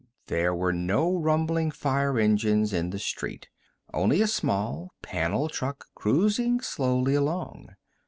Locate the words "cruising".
5.93-6.59